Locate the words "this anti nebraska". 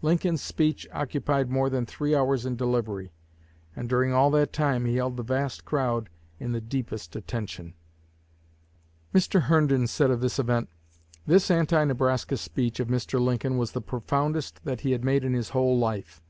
11.28-12.36